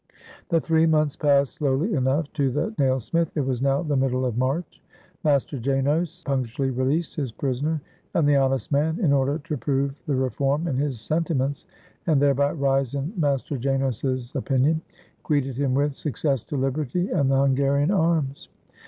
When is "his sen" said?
10.75-11.25